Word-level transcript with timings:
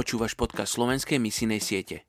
Počúvaš 0.00 0.32
podcast 0.32 0.80
slovenskej 0.80 1.20
misijnej 1.20 1.60
siete. 1.60 2.08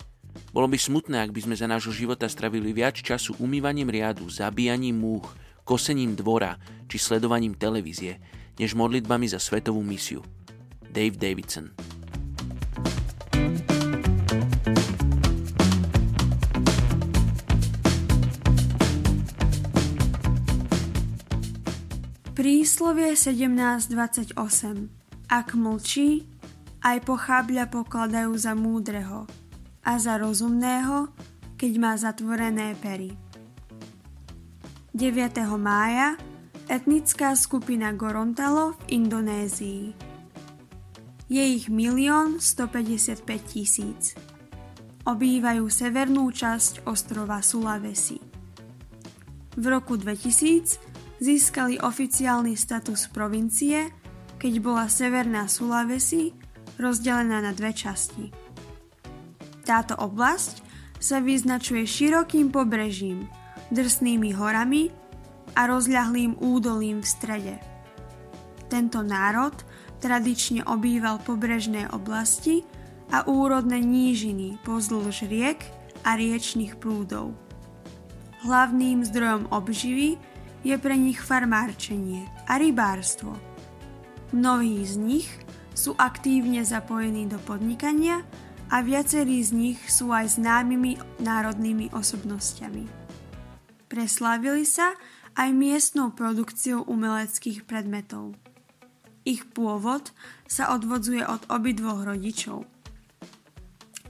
Bolo 0.55 0.71
by 0.71 0.79
smutné, 0.79 1.27
ak 1.27 1.35
by 1.35 1.43
sme 1.43 1.59
za 1.59 1.67
nášho 1.67 1.91
života 1.91 2.23
stravili 2.31 2.71
viac 2.71 2.95
času 2.95 3.35
umývaním 3.35 3.91
riadu, 3.91 4.31
zabíjaním 4.31 4.95
múch, 4.95 5.27
kosením 5.67 6.15
dvora 6.15 6.55
či 6.87 6.95
sledovaním 6.95 7.51
televízie, 7.51 8.15
než 8.55 8.79
modlitbami 8.79 9.27
za 9.27 9.43
svetovú 9.43 9.83
misiu. 9.83 10.23
Dave 10.87 11.19
Davidson 11.19 11.75
Príslovie 22.39 23.19
17.28 23.19 24.39
Ak 25.27 25.59
mlčí, 25.59 26.30
aj 26.81 26.97
pochábľa 27.05 27.69
pokladajú 27.69 28.33
za 28.33 28.57
múdreho 28.57 29.29
a 29.85 30.01
za 30.01 30.17
rozumného, 30.17 31.13
keď 31.57 31.71
má 31.77 31.93
zatvorené 31.93 32.73
pery. 32.81 33.13
9. 34.97 35.45
mája 35.61 36.17
etnická 36.65 37.37
skupina 37.37 37.93
Gorontalo 37.93 38.73
v 38.75 38.97
Indonézii. 38.97 39.83
Je 41.31 41.43
ich 41.47 41.71
milión 41.71 42.43
155 42.43 43.23
tisíc. 43.47 44.17
Obývajú 45.07 45.69
severnú 45.71 46.27
časť 46.27 46.83
ostrova 46.89 47.39
Sulawesi. 47.39 48.19
V 49.55 49.63
roku 49.69 49.95
2000 49.95 51.23
získali 51.23 51.79
oficiálny 51.79 52.57
status 52.57 53.07
provincie, 53.07 53.93
keď 54.41 54.53
bola 54.59 54.85
severná 54.89 55.47
Sulawesi 55.47 56.40
rozdelená 56.79 57.41
na 57.43 57.51
dve 57.51 57.75
časti. 57.75 58.31
Táto 59.65 59.95
oblasť 59.97 60.61
sa 61.01 61.17
vyznačuje 61.17 61.87
širokým 61.87 62.53
pobrežím, 62.53 63.25
drsnými 63.73 64.35
horami 64.37 64.93
a 65.57 65.67
rozľahlým 65.67 66.37
údolím 66.39 67.01
v 67.01 67.07
strede. 67.07 67.55
Tento 68.71 69.03
národ 69.03 69.51
tradične 69.99 70.63
obýval 70.63 71.19
pobrežné 71.21 71.91
oblasti 71.91 72.63
a 73.11 73.27
úrodné 73.27 73.83
nížiny 73.83 74.61
pozdĺž 74.63 75.27
riek 75.27 75.59
a 76.07 76.15
riečných 76.15 76.79
prúdov. 76.79 77.35
Hlavným 78.41 79.05
zdrojom 79.05 79.51
obživy 79.53 80.17
je 80.65 80.75
pre 80.77 80.97
nich 80.97 81.21
farmárčenie 81.21 82.25
a 82.49 82.57
rybárstvo. 82.57 83.37
Mnohí 84.31 84.81
z 84.87 84.95
nich 84.97 85.29
sú 85.71 85.95
aktívne 85.95 86.61
zapojení 86.63 87.27
do 87.27 87.39
podnikania 87.43 88.23
a 88.71 88.79
viacerí 88.79 89.43
z 89.43 89.51
nich 89.51 89.79
sú 89.91 90.15
aj 90.15 90.39
známymi 90.39 90.99
národnými 91.19 91.91
osobnosťami. 91.91 92.87
Preslávili 93.91 94.63
sa 94.63 94.95
aj 95.35 95.49
miestnou 95.51 96.15
produkciou 96.15 96.87
umeleckých 96.87 97.67
predmetov. 97.67 98.35
Ich 99.27 99.45
pôvod 99.51 100.15
sa 100.47 100.73
odvodzuje 100.73 101.21
od 101.27 101.43
obidvoch 101.51 102.07
rodičov. 102.07 102.65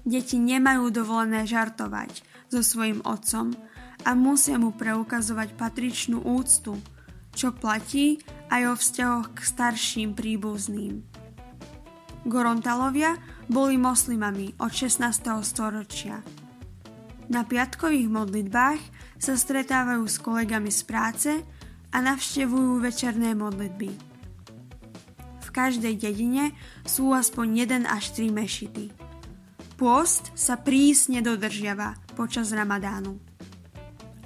Deti 0.01 0.37
nemajú 0.41 0.89
dovolené 0.89 1.45
žartovať 1.45 2.25
so 2.49 2.61
svojim 2.65 3.05
otcom 3.05 3.53
a 4.01 4.17
musia 4.17 4.57
mu 4.57 4.73
preukazovať 4.73 5.53
patričnú 5.57 6.25
úctu, 6.25 6.77
čo 7.37 7.53
platí 7.53 8.17
aj 8.49 8.61
o 8.65 8.73
vzťahoch 8.77 9.27
k 9.37 9.39
starším 9.45 10.09
príbuzným. 10.17 11.10
Gorontalovia 12.21 13.17
boli 13.49 13.81
moslimami 13.81 14.53
od 14.61 14.69
16. 14.69 15.25
storočia. 15.41 16.21
Na 17.33 17.41
piatkových 17.41 18.13
modlitbách 18.13 18.81
sa 19.17 19.33
stretávajú 19.33 20.05
s 20.05 20.21
kolegami 20.21 20.69
z 20.69 20.81
práce 20.85 21.31
a 21.89 21.97
navštevujú 21.97 22.77
večerné 22.77 23.33
modlitby. 23.33 23.89
V 25.41 25.49
každej 25.49 25.97
dedine 25.97 26.53
sú 26.85 27.09
aspoň 27.09 27.89
1 27.89 27.89
až 27.89 28.13
3 28.13 28.29
mešity. 28.29 28.93
Pôst 29.81 30.29
sa 30.38 30.61
prísne 30.61 31.25
dodržiava 31.25 31.97
počas 32.13 32.53
ramadánu. 32.53 33.17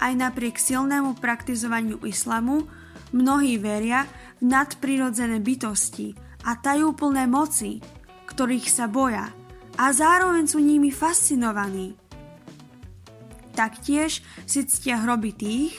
Aj 0.03 0.11
napriek 0.11 0.59
silnému 0.59 1.15
praktizovaniu 1.23 2.03
islamu 2.03 2.67
mnohí 3.15 3.55
veria 3.55 4.03
v 4.43 4.51
nadprirodzené 4.51 5.39
bytosti 5.39 6.24
a 6.45 6.53
tajúplné 6.53 7.25
moci, 7.25 7.81
ktorých 8.29 8.69
sa 8.69 8.85
boja 8.85 9.33
a 9.75 9.91
zároveň 9.91 10.45
sú 10.45 10.61
nimi 10.61 10.93
fascinovaní. 10.93 11.97
Taktiež 13.57 14.21
si 14.45 14.61
ctia 14.67 15.01
hroby 15.01 15.31
tých, 15.33 15.73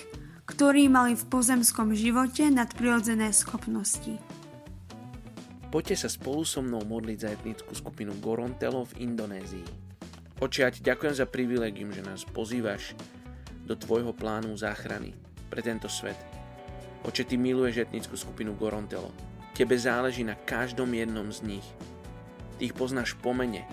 ktorí 0.49 0.91
mali 0.91 1.15
v 1.15 1.25
pozemskom 1.29 1.95
živote 1.95 2.49
nadprirodzené 2.51 3.31
schopnosti. 3.31 4.19
Poďte 5.71 6.07
sa 6.07 6.09
spolu 6.09 6.47
so 6.47 6.63
mnou 6.63 6.83
modliť 6.87 7.19
za 7.21 7.29
etnickú 7.35 7.73
skupinu 7.77 8.17
Gorontelo 8.23 8.87
v 8.89 9.07
Indonézii. 9.07 9.67
Ti 10.37 10.81
ďakujem 10.85 11.15
za 11.17 11.27
privilegium, 11.27 11.93
že 11.93 12.05
nás 12.05 12.23
pozývaš 12.25 12.97
do 13.67 13.75
tvojho 13.75 14.15
plánu 14.15 14.55
záchrany 14.57 15.13
pre 15.51 15.61
tento 15.61 15.91
svet. 15.91 16.17
Oče, 17.05 17.29
ty 17.29 17.37
miluješ 17.37 17.89
etnickú 17.89 18.17
skupinu 18.17 18.57
Gorontelo 18.57 19.36
Tebe 19.57 19.73
záleží 19.81 20.21
na 20.21 20.37
každom 20.37 20.93
jednom 20.93 21.33
z 21.33 21.41
nich. 21.57 21.67
Ty 22.61 22.69
ich 22.69 22.77
poznáš 22.77 23.17
po 23.17 23.33
mene. 23.33 23.65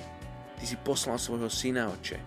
Ty 0.55 0.63
si 0.63 0.79
poslal 0.79 1.19
svojho 1.19 1.51
syna, 1.51 1.91
oče, 1.91 2.23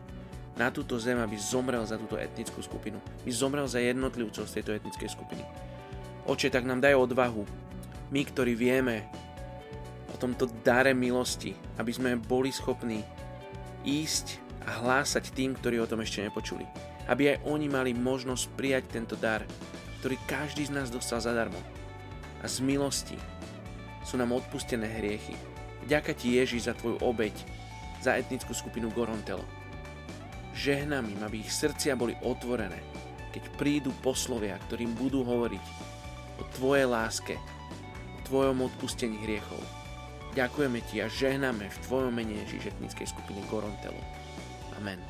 na 0.60 0.68
túto 0.68 1.00
zem, 1.00 1.16
aby 1.16 1.40
zomrel 1.40 1.80
za 1.88 1.96
túto 1.96 2.20
etnickú 2.20 2.60
skupinu. 2.60 3.00
My 3.24 3.30
zomrel 3.32 3.64
za 3.64 3.80
jednotlivcov 3.80 4.44
z 4.44 4.60
tejto 4.60 4.76
etnickej 4.76 5.08
skupiny. 5.08 5.40
Oče, 6.28 6.52
tak 6.52 6.68
nám 6.68 6.84
daj 6.84 7.00
odvahu. 7.00 7.48
My, 8.12 8.28
ktorí 8.28 8.52
vieme 8.52 9.08
o 10.12 10.20
tomto 10.20 10.52
dare 10.60 10.92
milosti, 10.92 11.56
aby 11.80 11.92
sme 11.96 12.20
boli 12.20 12.52
schopní 12.52 13.00
ísť 13.88 14.36
a 14.68 14.84
hlásať 14.84 15.32
tým, 15.32 15.56
ktorí 15.56 15.80
o 15.80 15.88
tom 15.88 16.04
ešte 16.04 16.20
nepočuli. 16.20 16.68
Aby 17.08 17.32
aj 17.32 17.48
oni 17.48 17.72
mali 17.72 17.96
možnosť 17.96 18.52
prijať 18.52 18.84
tento 18.92 19.16
dar, 19.16 19.48
ktorý 20.04 20.20
každý 20.28 20.68
z 20.68 20.76
nás 20.76 20.92
dostal 20.92 21.24
zadarmo. 21.24 21.56
A 22.44 22.48
z 22.52 22.60
milosti 22.60 23.16
sú 24.06 24.14
nám 24.14 24.38
odpustené 24.38 24.86
hriechy. 25.02 25.34
Ďaká 25.90 26.14
ti 26.14 26.38
Ježiš 26.38 26.70
za 26.70 26.78
tvoju 26.78 27.02
obeď, 27.02 27.34
za 27.98 28.14
etnickú 28.14 28.54
skupinu 28.54 28.86
Gorontelo. 28.94 29.42
Žehnám 30.54 31.10
im, 31.10 31.20
aby 31.26 31.42
ich 31.42 31.50
srdcia 31.50 31.98
boli 31.98 32.14
otvorené, 32.22 32.78
keď 33.34 33.50
prídu 33.58 33.90
poslovia, 34.00 34.54
ktorým 34.70 34.94
budú 34.94 35.26
hovoriť 35.26 35.64
o 36.38 36.42
tvojej 36.54 36.86
láske, 36.86 37.34
o 38.14 38.18
tvojom 38.30 38.64
odpustení 38.70 39.18
hriechov. 39.26 39.60
Ďakujeme 40.38 40.80
ti 40.86 41.02
a 41.02 41.10
žehnáme 41.10 41.66
v 41.66 41.82
tvojom 41.90 42.12
mene 42.14 42.38
Ježiš 42.46 42.72
etnickej 42.76 43.10
skupiny 43.10 43.42
Gorontelo. 43.50 44.00
Amen. 44.78 45.00